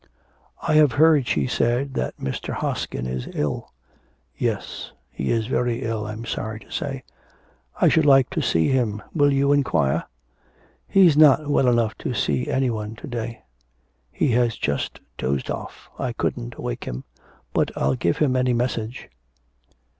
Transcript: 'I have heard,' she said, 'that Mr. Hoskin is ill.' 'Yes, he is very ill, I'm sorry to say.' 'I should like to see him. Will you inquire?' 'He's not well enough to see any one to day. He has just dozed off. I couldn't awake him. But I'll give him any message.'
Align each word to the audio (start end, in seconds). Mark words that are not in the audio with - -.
'I 0.67 0.73
have 0.73 0.91
heard,' 0.93 1.27
she 1.27 1.45
said, 1.45 1.93
'that 1.93 2.17
Mr. 2.17 2.55
Hoskin 2.55 3.05
is 3.05 3.27
ill.' 3.35 3.71
'Yes, 4.35 4.93
he 5.11 5.29
is 5.29 5.45
very 5.45 5.83
ill, 5.83 6.07
I'm 6.07 6.25
sorry 6.25 6.59
to 6.61 6.71
say.' 6.71 7.03
'I 7.79 7.87
should 7.89 8.05
like 8.07 8.31
to 8.31 8.41
see 8.41 8.69
him. 8.69 9.03
Will 9.13 9.31
you 9.31 9.53
inquire?' 9.53 10.05
'He's 10.87 11.15
not 11.15 11.47
well 11.51 11.67
enough 11.67 11.95
to 11.99 12.15
see 12.15 12.47
any 12.47 12.71
one 12.71 12.95
to 12.95 13.05
day. 13.05 13.43
He 14.11 14.29
has 14.31 14.57
just 14.57 14.99
dozed 15.19 15.51
off. 15.51 15.87
I 15.99 16.13
couldn't 16.13 16.55
awake 16.55 16.85
him. 16.85 17.03
But 17.53 17.69
I'll 17.77 17.93
give 17.93 18.17
him 18.17 18.35
any 18.35 18.53
message.' 18.53 19.07